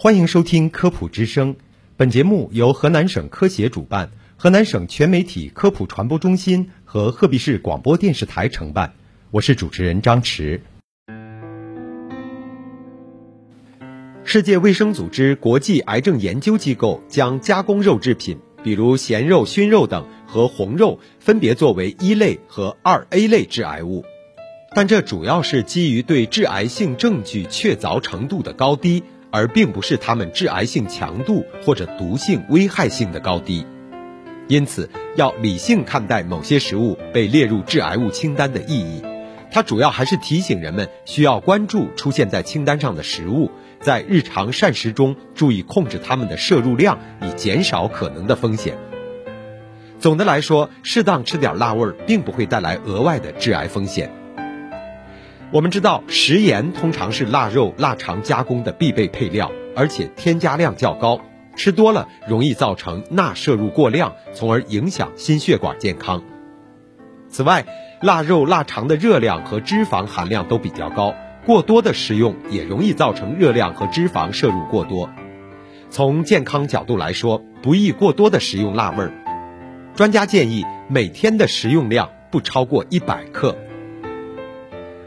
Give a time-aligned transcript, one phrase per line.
[0.00, 1.56] 欢迎收听科普之声，
[1.96, 8.94] 本节目由河南省科协主办，河南省全媒体科普传播中心和鹤壁市广播电视台承办。
[9.32, 10.60] 我是主持人张驰。
[14.22, 24.04] 世界卫生组织国际癌症研究机构将加工肉制品，比如咸肉、熏肉等和红肉，分别作为一类和二 A 类致癌物，
[24.76, 29.02] 但这主要是基于对致癌性证据确凿程度的高低。
[29.30, 33.66] 而并不是它们致癌性强度或者毒性危害性的高低，
[34.46, 39.02] 因此要理性看待某些食物被列入致癌物清单的意义。
[39.50, 48.76] 它主要还是提醒人们需要关注出现在清单上的食物，在日常膳食中注意控制它们的摄入量，以减少可能的风险。
[49.98, 54.12] 总的来说，适当吃点辣味儿，并不会带来额外的致癌风险。
[55.50, 61.22] 我们知道，食盐通常是腊肉、腊肠加工的必备配料，而且添加量较高，
[61.56, 66.22] 吃多了容易造成钠摄入过量，从而影响心血管健康。
[67.30, 67.64] 此外，
[68.02, 71.14] 腊肉、腊肠的热量和脂肪含量都比较高，
[71.46, 75.08] 过多的食用也容易造成热量和脂肪摄入过多。
[75.88, 79.12] 从健康角度来说，不宜过多的食用辣味儿。
[79.94, 83.56] 专家建议每天的食用量不超过一百克。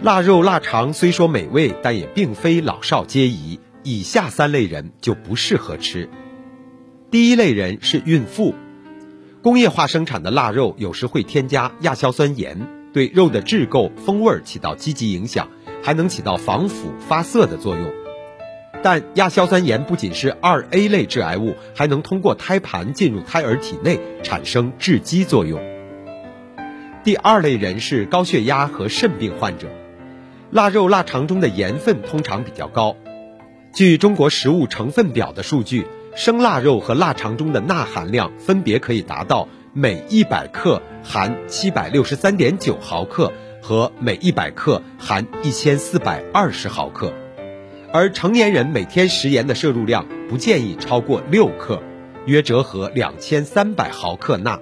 [0.04, 3.60] 腊肉、腊肠虽说美味，但也并非老少皆宜。
[3.84, 6.10] 以下三类人就不适合吃。
[7.12, 8.56] 第一类人是孕妇。
[9.44, 15.50] 工业化生产的腊肉有时会添加亚硝酸盐，对肉的质构、风味起到积极影响，
[15.84, 17.92] 还能起到防腐、发涩的作用。
[18.82, 25.62] 但亚硝酸盐不仅是二 A 类致癌物，还能通过胎盘进入胎儿体内，产生致畸作用。
[27.04, 29.68] 第二类人是高血压和肾病患者。
[30.52, 32.98] 腊肉、腊肠中的盐分通常比较高。
[33.74, 47.14] 据中国食物成分表的数据，生腊肉和腊肠中的钠含量分别可以达到每一百克含七百六十三点九毫克和每一百克含一千四百二十毫克，
[47.94, 51.82] 而成年人每天食盐的摄入量不建议超过六克，
[52.26, 54.60] 约折合两千三百毫克钠。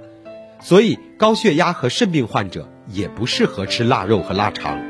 [0.62, 4.89] 所以，高血压和肾病患者也不适合吃腊肉和腊肠。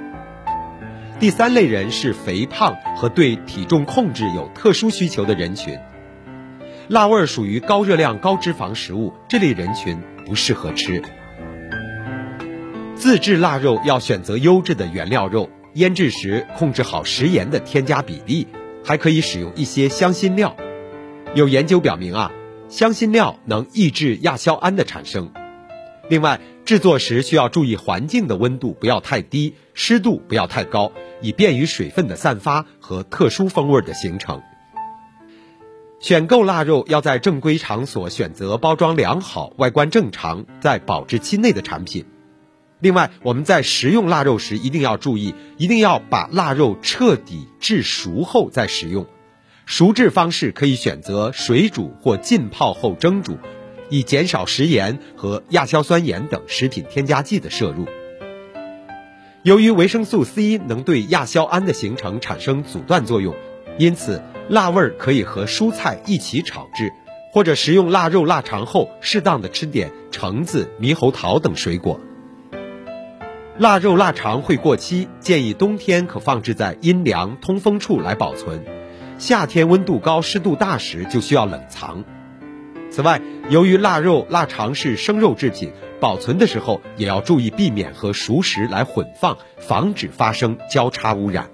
[1.20, 5.78] 第三类人是肥胖和对体重控制有特殊需求的人群。
[6.88, 11.04] 辣味儿属于高热量、高脂肪食物，这类人群不适合吃。
[12.96, 18.48] 自制腊肉要选择优质的原料肉，腌制时控制好食盐的添加比例，
[18.86, 20.56] 还可以使用一些香辛料。
[21.36, 22.32] 有研究表明啊，
[22.70, 25.34] 香辛料能抑制亚硝胺的产生。
[26.08, 30.92] 另外，制作时需要注意环境的温度不要太低，湿度不要太高。
[31.20, 34.44] 以便于水分的散发和特殊风味的形成。
[36.00, 42.06] 选购腊肉要在正规场所选择包装良好、外观正常、在保质期内的产品。
[42.80, 49.08] 另外，我们在食用腊肉时一定要注意，一定要把腊肉彻底制熟后再食用。
[49.66, 53.40] 熟制方式可以选择水煮或浸泡后蒸煮，
[53.90, 57.86] 以减少食盐和亚硝酸盐等食品添加剂的摄入。
[59.44, 63.34] 由于维生素 C 能对亚硝胺的形成产生阻断作用，
[63.78, 66.92] 因此辣味儿可以和蔬菜一起炒制，
[67.32, 72.00] 或者食用腊肉、腊肠后，适当的吃点橙子、猕猴桃等水果。
[73.58, 78.64] 腊肉、腊肠会过期，建议冬天可放置在阴凉通风处来保存，
[79.18, 82.04] 夏天温度高、湿度大时就需要冷藏。
[82.92, 85.72] 此外，由于腊肉、腊肠是生肉制品。
[86.00, 91.50] 保存的时候也要注意避免和熟食来混放，防止发生交叉污染。